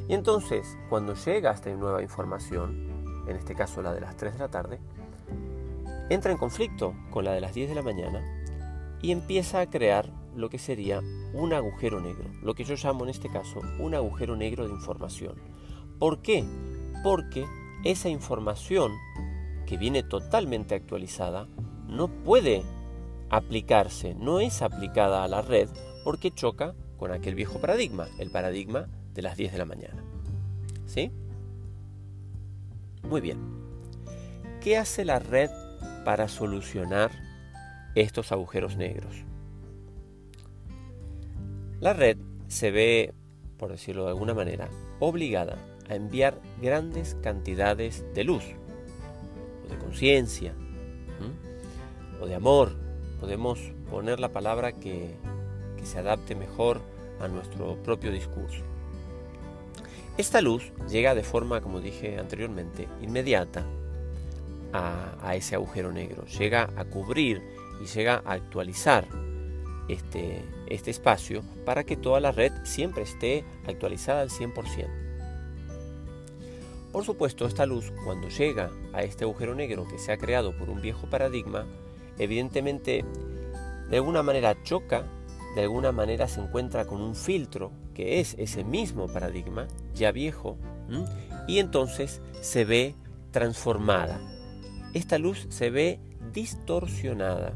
Y 0.08 0.16
entonces, 0.16 0.66
cuando 0.90 1.14
llega 1.14 1.52
esta 1.52 1.70
nueva 1.70 2.02
información, 2.02 3.24
en 3.28 3.36
este 3.36 3.54
caso 3.54 3.84
la 3.84 3.94
de 3.94 4.02
las 4.02 4.18
3 4.18 4.34
de 4.34 4.40
la 4.40 4.48
tarde, 4.48 4.80
entra 6.10 6.32
en 6.32 6.38
conflicto 6.38 6.96
con 7.12 7.26
la 7.26 7.34
de 7.34 7.42
las 7.42 7.54
10 7.54 7.70
de 7.70 7.76
la 7.76 7.82
mañana 7.82 8.24
y 9.02 9.12
empieza 9.12 9.62
a 9.62 9.70
crear 9.70 10.12
lo 10.36 10.50
que 10.50 10.60
sería 10.60 11.02
un 11.34 11.54
agujero 11.54 12.00
negro, 12.00 12.26
lo 12.42 12.56
que 12.56 12.64
yo 12.64 12.76
llamo 12.76 13.04
en 13.04 13.10
este 13.10 13.30
caso 13.30 13.62
un 13.80 13.96
agujero 13.96 14.36
negro 14.36 14.68
de 14.68 14.74
información. 14.74 15.36
¿Por 16.00 16.22
qué? 16.22 16.44
Porque 17.04 17.46
esa 17.84 18.10
información 18.10 18.92
que 19.66 19.78
viene 19.78 20.04
totalmente 20.04 20.76
actualizada 20.76 21.48
no 21.88 22.08
puede 22.08 22.64
aplicarse, 23.30 24.14
no 24.16 24.40
es 24.40 24.62
aplicada 24.62 25.24
a 25.24 25.28
la 25.28 25.42
red 25.42 25.70
porque 26.04 26.32
choca 26.32 26.76
con 26.98 27.12
aquel 27.12 27.36
viejo 27.36 27.60
paradigma, 27.60 28.08
el 28.20 28.32
paradigma 28.32 28.88
de 29.14 29.22
las 29.22 29.38
10 29.38 29.52
de 29.54 29.58
la 29.58 29.66
mañana. 29.66 30.04
¿Sí? 30.86 31.12
Muy 33.04 33.22
bien. 33.22 33.40
¿Qué 34.62 34.78
hace 34.78 35.06
la 35.06 35.20
red 35.20 35.50
para 36.06 36.30
solucionar 36.30 37.12
estos 37.96 38.32
agujeros 38.32 38.78
negros? 38.78 39.26
La 41.82 41.92
red 41.92 42.18
se 42.48 42.72
ve, 42.72 43.14
por 43.58 43.72
decirlo 43.72 44.06
de 44.06 44.12
alguna 44.12 44.34
manera, 44.34 44.70
obligada 45.00 45.58
a 45.90 45.96
enviar 45.96 46.40
grandes 46.62 47.18
cantidades 47.22 48.06
de 48.14 48.24
luz, 48.24 48.46
o 49.66 49.70
de 49.70 49.78
conciencia, 49.78 50.54
o 52.22 52.28
de 52.28 52.36
amor. 52.36 52.72
Podemos 53.20 53.60
poner 53.90 54.20
la 54.20 54.30
palabra 54.30 54.72
que, 54.72 55.16
que 55.78 55.86
se 55.86 56.00
adapte 56.00 56.36
mejor 56.36 56.82
a 57.20 57.28
nuestro 57.28 57.82
propio 57.84 58.12
discurso. 58.12 58.64
Esta 60.18 60.40
luz 60.40 60.72
llega 60.90 61.14
de 61.14 61.24
forma, 61.24 61.62
como 61.62 61.82
dije 61.82 62.18
anteriormente, 62.20 62.88
inmediata 63.02 63.66
a, 64.76 65.36
ese 65.36 65.56
agujero 65.56 65.92
negro, 65.92 66.26
llega 66.26 66.70
a 66.76 66.86
cubrir 66.86 67.42
y 67.82 67.86
llega 67.86 68.22
a 68.26 68.34
actualizar 68.34 69.08
este, 69.88 70.44
este 70.68 70.92
espacio 70.92 71.44
para 71.66 71.84
que 71.84 71.98
toda 71.98 72.20
la 72.20 72.32
red 72.32 72.52
siempre 72.64 73.04
esté 73.04 73.44
actualizada 73.68 74.22
al 74.22 74.30
100%. 74.30 75.06
Por 76.92 77.04
supuesto, 77.04 77.46
esta 77.46 77.66
luz, 77.66 77.92
cuando 78.06 78.30
llega 78.30 78.72
a 78.94 79.04
este 79.04 79.26
agujero 79.26 79.54
negro 79.54 79.86
que 79.86 80.00
se 80.00 80.14
ha 80.14 80.18
creado 80.18 80.58
por 80.58 80.70
un 80.70 80.82
viejo 80.82 81.10
paradigma, 81.10 81.66
evidentemente 82.18 83.04
de 83.90 83.98
alguna 83.98 84.24
manera 84.24 84.56
choca, 84.64 85.06
de 85.56 85.64
alguna 85.64 85.92
manera 85.92 86.28
se 86.28 86.42
encuentra 86.42 86.86
con 86.86 87.02
un 87.02 87.16
filtro 87.16 87.72
que 87.94 88.20
es 88.20 88.36
ese 88.38 88.64
mismo 88.64 89.08
paradigma, 89.08 89.68
ya 89.94 90.12
viejo, 90.12 90.58
y 91.48 91.60
entonces 91.60 92.22
se 92.42 92.66
ve 92.66 92.96
transformada. 93.32 94.20
Esta 94.96 95.18
luz 95.18 95.46
se 95.50 95.70
ve 95.70 96.00
distorsionada 96.32 97.54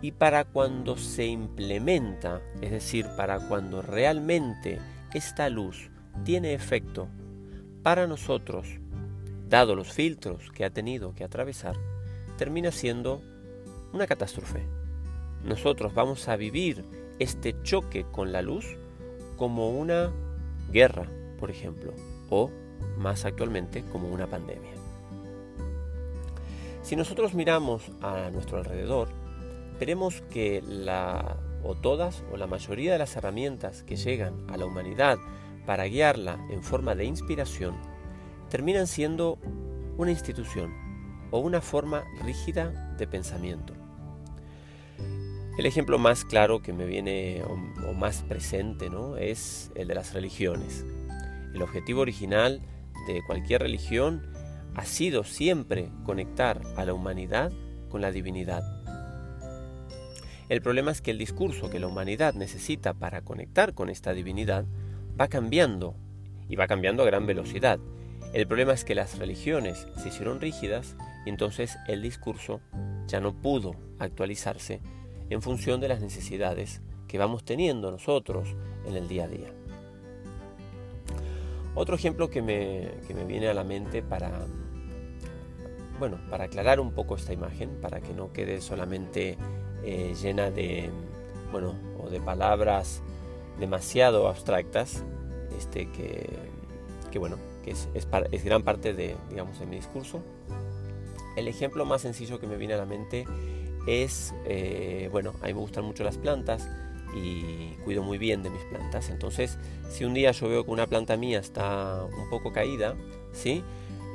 y 0.00 0.12
para 0.12 0.46
cuando 0.46 0.96
se 0.96 1.26
implementa, 1.26 2.40
es 2.62 2.70
decir, 2.70 3.06
para 3.14 3.46
cuando 3.46 3.82
realmente 3.82 4.80
esta 5.12 5.50
luz 5.50 5.90
tiene 6.24 6.54
efecto 6.54 7.08
para 7.82 8.06
nosotros, 8.06 8.66
dado 9.50 9.74
los 9.74 9.92
filtros 9.92 10.50
que 10.52 10.64
ha 10.64 10.70
tenido 10.70 11.14
que 11.14 11.24
atravesar, 11.24 11.76
termina 12.38 12.72
siendo 12.72 13.20
una 13.92 14.06
catástrofe. 14.06 14.66
Nosotros 15.44 15.92
vamos 15.92 16.26
a 16.26 16.36
vivir 16.36 16.86
este 17.18 17.54
choque 17.64 18.06
con 18.10 18.32
la 18.32 18.40
luz 18.40 18.78
como 19.36 19.68
una 19.68 20.10
guerra, 20.72 21.06
por 21.38 21.50
ejemplo, 21.50 21.92
o 22.30 22.50
más 22.96 23.26
actualmente 23.26 23.84
como 23.92 24.08
una 24.08 24.26
pandemia. 24.26 24.81
Si 26.82 26.96
nosotros 26.96 27.34
miramos 27.34 27.90
a 28.00 28.30
nuestro 28.30 28.58
alrededor, 28.58 29.08
veremos 29.78 30.22
que 30.30 30.62
la, 30.66 31.36
o 31.62 31.74
todas 31.74 32.24
o 32.32 32.36
la 32.36 32.46
mayoría 32.46 32.92
de 32.92 32.98
las 32.98 33.16
herramientas 33.16 33.84
que 33.84 33.96
llegan 33.96 34.34
a 34.50 34.56
la 34.56 34.66
humanidad 34.66 35.18
para 35.64 35.84
guiarla 35.84 36.44
en 36.50 36.62
forma 36.62 36.94
de 36.94 37.04
inspiración 37.04 37.76
terminan 38.50 38.86
siendo 38.86 39.38
una 39.96 40.10
institución 40.10 40.74
o 41.30 41.38
una 41.38 41.60
forma 41.60 42.04
rígida 42.24 42.94
de 42.98 43.06
pensamiento. 43.06 43.74
El 45.56 45.66
ejemplo 45.66 45.98
más 45.98 46.24
claro 46.24 46.62
que 46.62 46.72
me 46.72 46.86
viene 46.86 47.42
o, 47.44 47.92
más 47.92 48.22
presente 48.22 48.90
¿no? 48.90 49.16
es 49.16 49.70
el 49.74 49.86
de 49.88 49.94
las 49.94 50.14
religiones. 50.14 50.84
El 51.54 51.62
objetivo 51.62 52.00
original 52.00 52.60
de 53.06 53.22
cualquier 53.26 53.62
religión 53.62 54.31
ha 54.74 54.84
sido 54.84 55.24
siempre 55.24 55.90
conectar 56.04 56.60
a 56.76 56.84
la 56.84 56.94
humanidad 56.94 57.52
con 57.88 58.00
la 58.00 58.10
divinidad 58.10 58.62
el 60.52 60.60
problema 60.60 60.90
es 60.90 61.00
que 61.00 61.10
el 61.10 61.16
discurso 61.16 61.70
que 61.70 61.80
la 61.80 61.86
humanidad 61.86 62.34
necesita 62.34 62.92
para 62.92 63.22
conectar 63.22 63.72
con 63.72 63.88
esta 63.88 64.12
divinidad 64.12 64.66
va 65.18 65.28
cambiando 65.28 65.94
y 66.46 66.56
va 66.56 66.66
cambiando 66.66 67.02
a 67.02 67.06
gran 67.06 67.24
velocidad. 67.24 67.78
El 68.34 68.46
problema 68.46 68.74
es 68.74 68.84
que 68.84 68.94
las 68.94 69.18
religiones 69.18 69.88
se 69.96 70.08
hicieron 70.08 70.42
rígidas 70.42 70.94
y 71.24 71.30
entonces 71.30 71.78
el 71.88 72.02
discurso 72.02 72.60
ya 73.06 73.18
no 73.18 73.32
pudo 73.32 73.76
actualizarse 73.98 74.82
en 75.30 75.40
función 75.40 75.80
de 75.80 75.88
las 75.88 76.02
necesidades 76.02 76.82
que 77.08 77.16
vamos 77.16 77.46
teniendo 77.46 77.90
nosotros 77.90 78.54
en 78.86 78.94
el 78.94 79.08
día 79.08 79.24
a 79.24 79.28
día. 79.28 79.48
Otro 81.74 81.96
ejemplo 81.96 82.28
que 82.28 82.42
me, 82.42 82.90
que 83.06 83.14
me 83.14 83.24
viene 83.24 83.48
a 83.48 83.54
la 83.54 83.64
mente 83.64 84.02
para, 84.02 84.46
bueno, 85.98 86.18
para 86.30 86.44
aclarar 86.44 86.80
un 86.80 86.92
poco 86.92 87.16
esta 87.16 87.32
imagen, 87.32 87.80
para 87.80 88.00
que 88.00 88.12
no 88.12 88.32
quede 88.32 88.60
solamente 88.60 89.36
eh, 89.84 90.14
llena 90.20 90.50
de, 90.50 90.90
bueno, 91.50 91.74
o 92.02 92.08
de 92.08 92.20
palabras 92.20 93.02
demasiado 93.58 94.28
abstractas, 94.28 95.04
este, 95.58 95.90
que, 95.92 96.28
que 97.10 97.18
bueno, 97.18 97.36
que 97.64 97.72
es, 97.72 97.88
es, 97.94 98.44
gran 98.44 98.62
parte 98.62 98.94
de, 98.94 99.16
digamos, 99.30 99.58
de 99.58 99.66
mi 99.66 99.76
discurso. 99.76 100.22
El 101.36 101.48
ejemplo 101.48 101.84
más 101.84 102.02
sencillo 102.02 102.38
que 102.40 102.46
me 102.46 102.56
viene 102.56 102.74
a 102.74 102.78
la 102.78 102.86
mente 102.86 103.26
es, 103.86 104.34
eh, 104.44 105.08
bueno, 105.12 105.34
a 105.42 105.46
mí 105.46 105.54
me 105.54 105.60
gustan 105.60 105.84
mucho 105.84 106.04
las 106.04 106.18
plantas 106.18 106.68
y 107.14 107.74
cuido 107.84 108.02
muy 108.02 108.18
bien 108.18 108.42
de 108.42 108.50
mis 108.50 108.62
plantas. 108.64 109.10
Entonces, 109.10 109.58
si 109.90 110.04
un 110.04 110.14
día 110.14 110.32
yo 110.32 110.48
veo 110.48 110.64
que 110.64 110.70
una 110.70 110.86
planta 110.86 111.16
mía 111.16 111.38
está 111.38 112.04
un 112.04 112.28
poco 112.30 112.52
caída, 112.52 112.96
¿sí? 113.32 113.62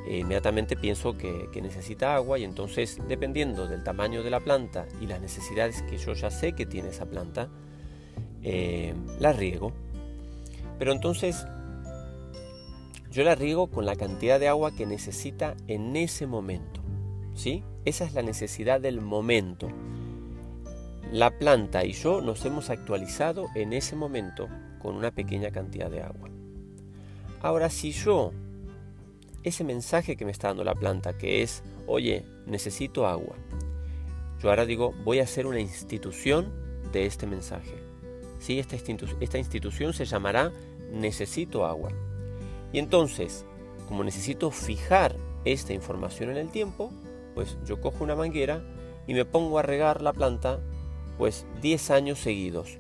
Inmediatamente 0.10 0.76
pienso 0.76 1.18
que, 1.18 1.50
necesita 1.62 2.16
agua 2.16 2.40
y 2.40 2.44
entonces 2.44 3.00
dependiendo 3.08 3.68
del 3.68 3.84
tamaño 3.84 4.24
de 4.24 4.30
la 4.30 4.40
planta 4.40 4.86
y 5.02 5.08
las 5.08 5.20
necesidades 5.20 5.82
que 5.84 5.98
yo 5.98 6.14
ya 6.14 6.30
sé 6.30 6.54
que 6.54 6.66
tiene 6.66 6.90
esa 6.90 7.06
planta, 7.06 7.50
eh, 8.44 8.94
la 9.20 9.34
riego. 9.34 9.74
Pero 10.80 10.92
entonces 10.92 11.46
yo 13.12 13.24
la 13.24 13.36
riego 13.36 13.68
con 13.68 13.86
la 13.86 13.96
cantidad 13.96 14.40
de 14.40 14.48
agua 14.48 14.76
que 14.76 14.86
necesita 14.86 15.56
en 15.68 15.96
ese 15.96 16.28
momento. 16.28 16.82
¿sí? 17.34 17.64
Esa 17.86 18.06
es 18.06 18.14
la 18.14 18.22
necesidad 18.22 18.80
del 18.80 19.02
momento. 19.02 19.70
La 21.12 21.32
planta 21.32 21.86
y 21.86 21.94
yo 21.94 22.22
nos 22.22 22.44
hemos 22.46 22.70
actualizado 22.70 23.48
en 23.56 23.74
ese 23.74 23.96
momento 23.96 24.48
con 24.80 24.96
una 24.96 25.12
pequeña 25.12 25.52
cantidad 25.52 25.90
de 25.90 26.02
agua. 26.02 26.30
Ahora, 27.42 27.70
si 27.70 27.92
yo, 27.92 28.34
ese 29.44 29.64
mensaje 29.64 30.18
que 30.18 30.26
me 30.26 30.32
está 30.32 30.50
dando 30.50 30.64
la 30.64 30.76
planta, 30.76 31.18
que 31.18 31.42
es, 31.42 31.64
oye, 31.86 32.26
necesito 32.46 33.08
agua, 33.08 33.36
yo 34.42 34.50
ahora 34.50 34.66
digo, 34.66 34.94
voy 35.04 35.20
a 35.20 35.24
hacer 35.24 35.48
una 35.48 35.60
institución 35.60 36.52
de 36.92 37.06
este 37.06 37.26
mensaje. 37.26 37.76
¿Sí? 38.40 38.60
Esta, 38.60 38.76
esta 39.20 39.38
institución 39.38 39.94
se 39.94 40.06
llamará 40.06 40.52
necesito 40.92 41.66
agua. 41.66 41.92
Y 42.72 42.80
entonces, 42.80 43.46
como 43.88 44.04
necesito 44.04 44.52
fijar 44.52 45.16
esta 45.46 45.74
información 45.74 46.30
en 46.30 46.38
el 46.38 46.50
tiempo, 46.50 46.92
pues 47.34 47.58
yo 47.66 47.82
cojo 47.82 48.04
una 48.04 48.16
manguera 48.16 48.64
y 49.08 49.14
me 49.14 49.26
pongo 49.26 49.58
a 49.58 49.64
regar 49.64 50.02
la 50.02 50.14
planta 50.14 50.60
pues 51.18 51.46
10 51.62 51.92
años 51.92 52.20
seguidos. 52.20 52.78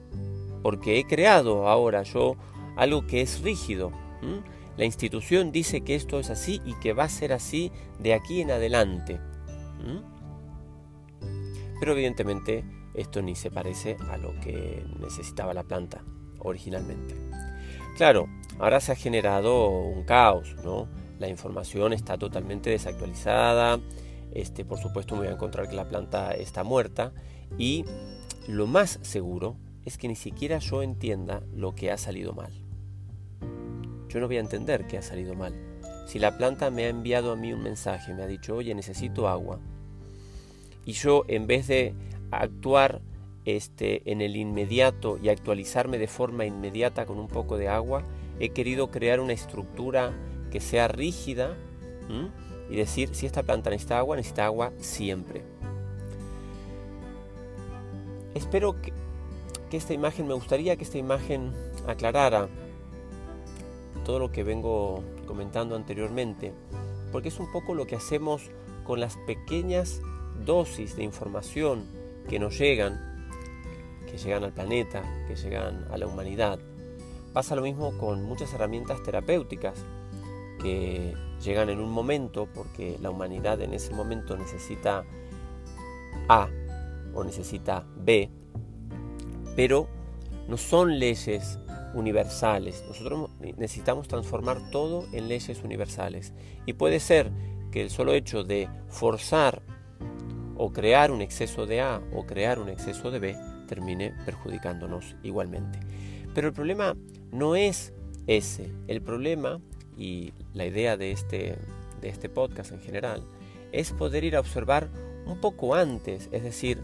Porque 0.61 0.99
he 0.99 1.05
creado 1.05 1.67
ahora 1.67 2.03
yo 2.03 2.35
algo 2.75 3.07
que 3.07 3.21
es 3.21 3.41
rígido. 3.41 3.91
La 4.77 4.86
institución 4.86 5.51
dice 5.51 5.81
que 5.81 5.96
esto 5.96 6.19
es 6.19 6.29
así 6.29 6.62
y 6.63 6.75
que 6.75 6.93
va 6.93 7.05
a 7.05 7.10
ser 7.10 7.34
así 7.34 7.72
de 8.00 8.13
aquí 8.13 8.41
en 8.41 8.51
adelante. 8.51 9.19
Pero 11.79 11.91
evidentemente 11.93 12.63
esto 12.93 13.22
ni 13.22 13.36
se 13.36 13.51
parece 13.51 13.98
a 14.12 14.17
lo 14.17 14.39
que 14.39 14.86
necesitaba 15.00 15.53
la 15.53 15.63
planta 15.63 16.03
originalmente. 16.39 17.15
Claro, 17.96 18.27
ahora 18.60 18.79
se 18.79 18.91
ha 18.91 18.96
generado 18.96 19.69
un 19.69 20.03
caos, 20.03 20.55
¿no? 20.63 20.88
La 21.19 21.27
información 21.27 21.93
está 21.93 22.17
totalmente 22.17 22.69
desactualizada. 22.69 23.79
Este, 24.31 24.65
por 24.65 24.77
supuesto 24.77 25.15
me 25.15 25.22
voy 25.22 25.29
a 25.29 25.34
encontrar 25.34 25.67
que 25.67 25.75
la 25.75 25.89
planta 25.89 26.31
está 26.31 26.63
muerta 26.63 27.13
y 27.57 27.86
lo 28.48 28.67
más 28.67 29.00
seguro 29.01 29.57
es 29.86 29.98
que 29.98 30.07
ni 30.07 30.15
siquiera 30.15 30.60
yo 30.60 30.84
entienda 30.84 31.41
lo 31.53 31.74
que 31.74 31.91
ha 31.91 31.98
salido 31.98 32.34
mal. 32.34 32.66
Yo 34.17 34.21
no 34.21 34.27
voy 34.29 34.38
a 34.38 34.39
entender 34.39 34.88
que 34.88 34.97
ha 34.97 35.03
salido 35.03 35.36
mal. 35.36 35.53
Si 36.07 36.17
la 36.17 36.39
planta 36.39 36.71
me 36.71 36.86
ha 36.86 36.89
enviado 36.89 37.31
a 37.31 37.36
mí 37.36 37.53
un 37.53 37.62
mensaje, 37.62 38.15
me 38.15 38.24
ha 38.24 38.25
dicho, 38.25 38.55
oye, 38.55 38.74
necesito 38.74 39.27
agua, 39.27 39.59
y 40.86 40.93
yo 40.93 41.24
en 41.27 41.45
vez 41.45 41.67
de 41.67 41.93
actuar 42.31 43.03
este, 43.45 44.12
en 44.12 44.21
el 44.21 44.36
inmediato 44.36 45.19
y 45.21 45.29
actualizarme 45.29 46.00
de 46.00 46.07
forma 46.07 46.47
inmediata 46.47 47.05
con 47.05 47.19
un 47.19 47.27
poco 47.27 47.59
de 47.59 47.67
agua, 47.67 48.05
he 48.39 48.50
querido 48.50 48.89
crear 48.89 49.19
una 49.19 49.33
estructura 49.33 50.13
que 50.50 50.62
sea 50.62 50.88
rígida 50.88 51.55
y 52.71 52.75
decir, 52.75 53.13
si 53.13 53.27
esta 53.27 53.43
planta 53.43 53.69
necesita 53.69 54.00
agua, 54.00 54.15
necesita 54.15 54.45
agua 54.47 54.74
siempre. 54.79 55.43
Espero 58.33 58.81
que, 58.81 58.93
esta 59.77 59.93
imagen, 59.93 60.25
me 60.25 60.33
gustaría 60.33 60.75
que 60.75 60.86
esta 60.86 60.97
imagen 60.97 61.53
aclarara 61.86 62.50
todo 64.07 64.19
lo 64.19 64.31
que 64.31 64.45
vengo 64.45 65.03
comentando 65.25 65.75
anteriormente, 65.75 66.53
porque 67.11 67.27
es 67.27 67.39
un 67.41 67.51
poco 67.51 67.75
lo 67.75 67.85
que 67.85 67.97
hacemos 67.97 68.49
con 68.85 69.01
las 69.01 69.17
pequeñas 69.27 69.99
dosis 70.45 70.95
de 70.95 71.03
información 71.03 71.84
que 72.29 72.39
nos 72.39 72.58
llegan, 72.58 73.25
que 74.10 74.17
llegan 74.17 74.45
al 74.45 74.53
planeta, 74.53 75.03
que 75.27 75.36
llegan 75.36 75.86
a 75.91 75.97
la 75.97 76.08
humanidad. 76.08 76.58
Pasa 77.34 77.58
lo 77.58 77.62
mismo 77.62 77.97
con 77.97 78.23
muchas 78.23 78.53
herramientas 78.53 79.03
terapéuticas 79.03 79.77
que 80.62 81.13
llegan 81.43 81.67
en 81.69 81.82
un 81.82 81.91
momento 81.91 82.47
porque 82.55 82.97
la 83.01 83.10
humanidad 83.10 83.60
en 83.62 83.73
ese 83.73 83.93
momento 83.93 84.38
necesita 84.38 85.03
A 86.29 86.47
o 87.13 87.25
necesita 87.25 87.86
B, 87.97 88.29
pero 89.58 89.89
no 90.47 90.55
son 90.55 90.97
leyes 90.97 91.60
universales. 91.93 92.84
Nosotros 92.88 93.30
necesitamos 93.39 94.08
transformar 94.08 94.69
todo 94.71 95.06
en 95.13 95.28
leyes 95.28 95.63
universales. 95.63 96.34
Y 96.65 96.73
puede 96.73 97.00
ser 97.00 97.32
que 97.71 97.82
el 97.82 97.89
solo 97.89 98.13
hecho 98.13 98.43
de 98.43 98.69
forzar 98.88 99.62
o 100.56 100.71
crear 100.71 101.12
un 101.12 101.21
exceso 101.21 101.65
de 101.65 101.82
A 101.82 102.02
o 102.13 102.26
crear 102.26 102.60
un 102.60 102.69
exceso 102.69 103.12
de 103.12 103.19
B 103.19 103.38
termine 103.67 104.13
perjudicándonos 104.26 105.15
igualmente. 105.23 105.80
Pero 106.34 106.47
el 106.47 106.54
problema 106.54 106.95
no 107.32 107.56
es 107.56 107.93
ese. 108.28 108.71
El 108.88 109.02
problema 109.02 109.60
y 109.97 110.34
la 110.54 110.65
idea 110.65 110.97
de 110.97 111.12
este, 111.12 111.58
de 112.02 112.10
este 112.10 112.30
podcast 112.30 112.71
en 112.71 112.80
general 112.80 113.23
es 113.71 113.91
poder 113.91 114.23
ir 114.23 114.36
a 114.36 114.39
observar 114.39 114.89
un 115.26 115.41
poco 115.41 115.76
antes, 115.76 116.30
es 116.32 116.43
decir, 116.43 116.82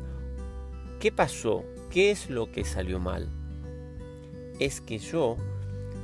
¿Qué 1.04 1.12
pasó? 1.12 1.66
¿Qué 1.90 2.12
es 2.12 2.30
lo 2.30 2.50
que 2.50 2.64
salió 2.64 2.98
mal? 2.98 3.28
Es 4.60 4.82
que 4.82 5.00
yo 5.00 5.38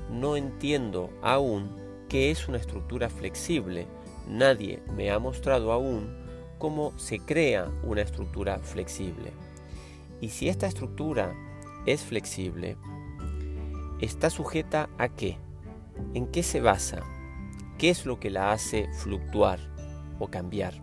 no 0.09 0.35
entiendo 0.35 1.09
aún 1.21 1.69
qué 2.09 2.31
es 2.31 2.47
una 2.47 2.57
estructura 2.57 3.09
flexible. 3.09 3.87
Nadie 4.27 4.81
me 4.95 5.11
ha 5.11 5.19
mostrado 5.19 5.71
aún 5.71 6.17
cómo 6.57 6.97
se 6.97 7.19
crea 7.19 7.71
una 7.83 8.01
estructura 8.01 8.59
flexible. 8.59 9.31
Y 10.21 10.29
si 10.29 10.49
esta 10.49 10.67
estructura 10.67 11.33
es 11.85 12.01
flexible, 12.01 12.77
está 14.01 14.29
sujeta 14.29 14.89
a 14.97 15.09
qué? 15.09 15.37
¿En 16.13 16.27
qué 16.27 16.43
se 16.43 16.61
basa? 16.61 17.01
¿Qué 17.77 17.89
es 17.89 18.05
lo 18.05 18.19
que 18.19 18.29
la 18.29 18.51
hace 18.51 18.89
fluctuar 18.93 19.59
o 20.19 20.27
cambiar? 20.27 20.73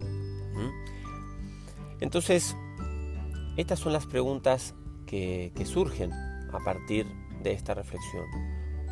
¿Mm? 0.00 0.70
Entonces, 2.00 2.54
estas 3.56 3.78
son 3.78 3.92
las 3.92 4.06
preguntas 4.06 4.74
que, 5.06 5.52
surgen 5.64 6.12
a 6.52 6.58
partir 6.60 7.06
de 7.42 7.52
esta 7.52 7.74
reflexión. 7.74 8.26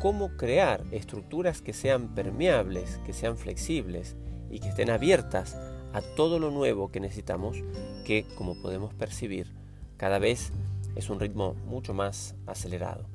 ¿Cómo 0.01 0.37
crear 0.37 0.83
estructuras 0.91 1.61
que 1.61 1.73
sean 1.73 2.13
permeables, 2.13 2.99
que 3.05 3.13
sean 3.13 3.37
flexibles 3.37 4.15
y 4.49 4.59
que 4.59 4.69
estén 4.69 4.89
abiertas 4.89 5.57
a 5.93 6.01
todo 6.15 6.39
lo 6.39 6.51
nuevo 6.51 6.91
que 6.91 6.99
necesitamos, 6.99 7.57
que 8.05 8.25
como 8.37 8.61
podemos 8.61 8.93
percibir 8.93 9.53
cada 9.97 10.19
vez 10.19 10.51
es 10.95 11.09
un 11.09 11.19
ritmo 11.19 11.55
mucho 11.65 11.93
más 11.93 12.35
acelerado? 12.45 13.07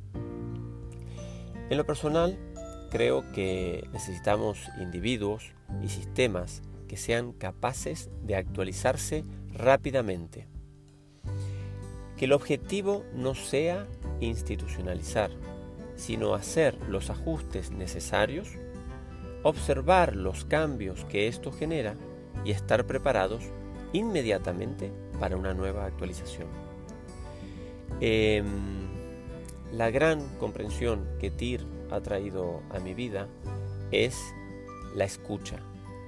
En 1.71 1.77
lo 1.77 1.87
personal, 1.87 2.37
creo 2.91 3.31
que 3.33 3.89
necesitamos 3.93 4.59
individuos 4.81 5.53
y 5.83 5.89
sistemas 5.89 6.63
que 6.89 6.97
sean 6.97 7.33
capaces 7.33 8.11
de 8.23 8.37
actualizarse 8.37 9.25
rápidamente 9.53 10.49
que 12.23 12.27
el 12.27 12.35
objetivo 12.35 13.05
no 13.15 13.35
sea 13.35 13.89
institucionalizar, 14.27 15.31
sino 15.97 16.35
hacer 16.35 16.79
los 16.89 17.11
ajustes 17.11 17.71
necesarios, 17.71 18.49
observar 19.43 20.17
los 20.17 20.45
cambios 20.45 21.05
que 21.07 21.29
esto 21.29 21.53
genera 21.53 21.95
y 22.45 22.51
estar 22.51 22.87
preparados 22.87 23.45
inmediatamente 23.93 24.93
para 25.19 25.37
una 25.37 25.55
nueva 25.55 25.85
actualización. 25.85 26.49
Em, 28.01 28.47
la 29.73 29.91
gran 29.91 30.27
comprensión 30.39 31.07
que 31.21 31.31
TIR 31.31 31.65
ha 31.91 32.01
traído 32.01 32.63
a 32.71 32.79
mi 32.79 32.95
vida 32.95 33.29
es 33.91 34.19
la 34.95 35.05
escucha, 35.05 35.59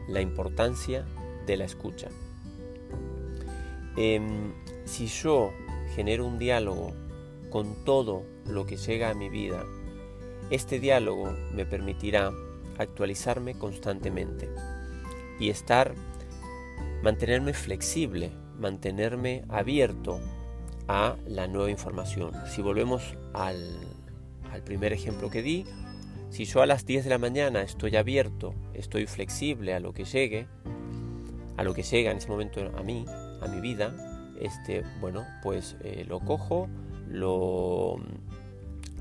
la 0.08 0.20
importancia 0.20 1.04
de 1.46 1.56
la 1.56 1.64
escucha. 1.64 2.08
Em, 3.96 4.52
si 4.84 5.06
yo 5.06 5.52
genero 5.94 6.26
un 6.26 6.38
diálogo 6.38 6.92
con 7.54 7.84
todo 7.84 8.24
lo 8.48 8.66
que 8.66 8.76
llega 8.76 9.10
a 9.10 9.14
mi 9.14 9.28
vida, 9.28 9.64
este 10.50 10.80
diálogo 10.80 11.32
me 11.52 11.64
permitirá 11.64 12.32
actualizarme 12.78 13.54
constantemente 13.54 14.50
y 15.38 15.50
estar, 15.50 15.94
mantenerme 17.04 17.52
flexible, 17.52 18.32
mantenerme 18.58 19.44
abierto 19.48 20.18
a 20.88 21.14
la 21.28 21.46
nueva 21.46 21.70
información. 21.70 22.32
Si 22.48 22.60
volvemos 22.60 23.16
al, 23.34 23.78
primer 24.64 24.92
ejemplo 24.92 25.30
que 25.30 25.42
di, 25.42 25.64
si 26.30 26.46
yo 26.46 26.60
a 26.60 26.66
las 26.66 26.84
10 26.86 27.04
de 27.04 27.10
la 27.10 27.18
mañana 27.18 27.62
estoy 27.62 27.94
abierto, 27.94 28.52
estoy 28.74 29.06
flexible 29.06 29.74
a 29.74 29.78
lo 29.78 29.92
que 29.92 30.02
llegue, 30.02 30.48
a 31.56 31.62
lo 31.62 31.72
que 31.72 31.84
llega 31.84 32.10
en 32.10 32.16
ese 32.16 32.28
momento 32.28 32.72
a 32.76 32.82
mí, 32.82 33.04
a 33.40 33.46
mi 33.46 33.60
vida, 33.60 33.94
este, 34.40 34.82
bueno, 35.00 35.24
pues 35.40 35.76
eh, 35.84 36.04
lo 36.08 36.18
cojo, 36.18 36.68
lo, 37.14 37.96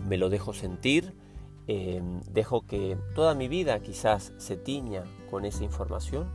me 0.08 0.18
lo 0.18 0.30
dejo 0.30 0.54
sentir 0.54 1.14
Em, 1.66 2.20
dejo 2.30 2.66
que 2.68 2.98
toda 3.16 3.36
mi 3.36 3.48
vida 3.48 3.80
quizás 3.80 4.34
se 4.38 4.58
tiña 4.58 5.06
con 5.32 5.46
esa 5.46 5.64
información, 5.64 6.28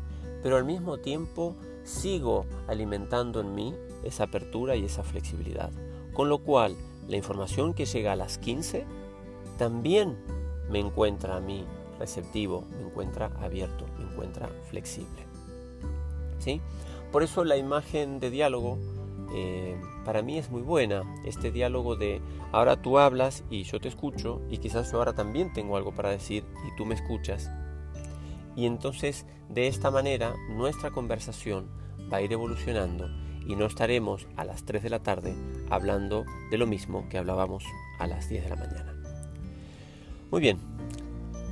pero 0.42 0.56
al 0.56 0.64
mismo 0.64 0.98
tiempo 0.98 1.54
sigo 1.84 2.46
alimentando 2.66 3.40
en 3.40 3.54
mí 3.54 3.74
esa 4.04 4.24
apertura 4.24 4.76
y 4.76 4.86
esa 4.86 5.02
flexibilidad. 5.02 5.70
Con 6.14 6.30
lo 6.30 6.38
cual, 6.38 6.76
la 7.08 7.16
información 7.16 7.74
que 7.74 7.84
llega 7.84 8.12
a 8.12 8.16
las 8.16 8.38
15 8.38 8.86
también 9.58 10.16
me 10.70 10.78
encuentra 10.78 11.36
a 11.36 11.40
mí 11.40 11.64
receptivo, 11.98 12.64
me 12.78 12.86
encuentra 12.86 13.30
abierto, 13.40 13.84
me 13.98 14.04
encuentra 14.04 14.48
flexible. 14.70 15.26
¿Sí? 16.38 16.62
Por 17.12 17.22
eso 17.22 17.44
la 17.44 17.56
imagen 17.56 18.18
de 18.18 18.30
diálogo 18.30 18.78
eh, 19.32 19.80
para 20.04 20.22
mí 20.22 20.38
es 20.38 20.50
muy 20.50 20.62
buena. 20.62 21.02
Este 21.24 21.50
diálogo 21.50 21.96
de 21.96 22.20
ahora 22.52 22.80
tú 22.80 22.98
hablas 22.98 23.44
y 23.50 23.64
yo 23.64 23.80
te 23.80 23.88
escucho 23.88 24.40
y 24.50 24.58
quizás 24.58 24.90
yo 24.90 24.98
ahora 24.98 25.14
también 25.14 25.52
tengo 25.52 25.76
algo 25.76 25.92
para 25.92 26.10
decir 26.10 26.44
y 26.66 26.76
tú 26.76 26.86
me 26.86 26.94
escuchas. 26.94 27.50
Y 28.56 28.66
entonces 28.66 29.26
de 29.48 29.68
esta 29.68 29.90
manera 29.90 30.34
nuestra 30.50 30.90
conversación 30.90 31.68
va 32.12 32.18
a 32.18 32.22
ir 32.22 32.32
evolucionando 32.32 33.08
y 33.46 33.56
no 33.56 33.66
estaremos 33.66 34.26
a 34.36 34.44
las 34.44 34.64
3 34.64 34.82
de 34.82 34.90
la 34.90 35.02
tarde 35.02 35.34
hablando 35.70 36.24
de 36.50 36.58
lo 36.58 36.66
mismo 36.66 37.08
que 37.08 37.18
hablábamos 37.18 37.64
a 37.98 38.06
las 38.06 38.28
10 38.28 38.44
de 38.44 38.50
la 38.50 38.56
mañana. 38.56 38.94
Muy 40.30 40.40
bien, 40.40 40.58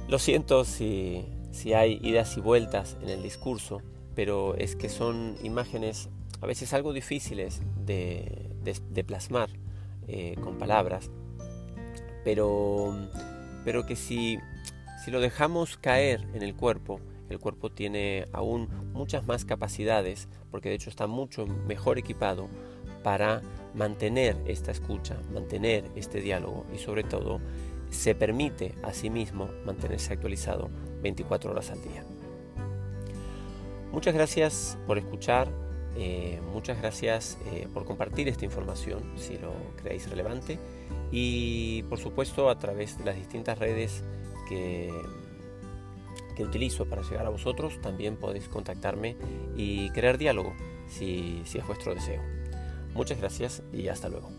lo 0.08 0.18
siento 0.18 0.64
si, 0.64 1.24
si 1.52 1.72
hay 1.72 1.98
idas 2.02 2.36
y 2.36 2.40
vueltas 2.40 2.96
en 3.02 3.08
el 3.08 3.22
discurso, 3.22 3.80
pero 4.14 4.54
es 4.56 4.76
que 4.76 4.88
son 4.88 5.36
imágenes 5.42 6.10
a 6.40 6.46
veces 6.46 6.72
algo 6.72 6.92
difíciles 6.92 7.60
de, 7.84 8.50
plasmar 9.06 9.50
eh, 10.08 10.36
con 10.42 10.58
palabras, 10.58 11.10
pero, 12.24 12.94
pero 13.64 13.86
que 13.86 13.96
si, 13.96 14.38
si 15.04 15.10
lo 15.10 15.20
dejamos 15.20 15.76
caer 15.76 16.26
en 16.34 16.42
el 16.42 16.54
cuerpo, 16.54 17.00
el 17.28 17.38
cuerpo 17.38 17.70
tiene 17.70 18.26
aún 18.32 18.68
muchas 18.92 19.26
más 19.26 19.44
capacidades, 19.44 20.28
porque 20.50 20.68
de 20.68 20.76
hecho 20.76 20.90
está 20.90 21.06
mucho 21.06 21.46
mejor 21.46 21.98
equipado 21.98 22.48
para 23.02 23.42
mantener 23.74 24.36
esta 24.46 24.72
escucha, 24.72 25.16
mantener 25.32 25.84
este 25.94 26.20
diálogo 26.20 26.66
y 26.74 26.78
sobre 26.78 27.04
todo 27.04 27.40
se 27.90 28.14
permite 28.14 28.74
a 28.82 28.92
sí 28.92 29.10
mismo 29.10 29.48
mantenerse 29.64 30.12
actualizado 30.12 30.70
24 31.02 31.50
horas 31.50 31.70
al 31.70 31.82
día. 31.82 32.04
Muchas 33.92 34.14
gracias 34.14 34.78
por 34.86 34.98
escuchar, 34.98 35.48
eh, 35.96 36.40
muchas 36.52 36.78
gracias 36.78 37.38
eh, 37.46 37.68
por 37.72 37.84
compartir 37.84 38.28
esta 38.28 38.44
información 38.44 39.12
si 39.16 39.38
lo 39.38 39.52
creéis 39.76 40.10
relevante 40.10 40.58
y 41.10 41.84
por 41.84 41.98
supuesto 41.98 42.50
a 42.50 42.58
través 42.58 42.98
de 42.98 43.04
las 43.04 43.16
distintas 43.16 43.58
redes 43.58 44.04
que, 44.48 44.92
que 46.36 46.44
utilizo 46.44 46.86
para 46.86 47.02
llegar 47.02 47.26
a 47.26 47.30
vosotros 47.30 47.80
también 47.80 48.16
podéis 48.16 48.48
contactarme 48.48 49.16
y 49.56 49.90
crear 49.90 50.18
diálogo 50.18 50.54
si, 50.86 51.42
si 51.44 51.58
es 51.58 51.66
vuestro 51.66 51.94
deseo. 51.94 52.22
Muchas 52.94 53.18
gracias 53.18 53.62
y 53.72 53.88
hasta 53.88 54.08
luego. 54.08 54.30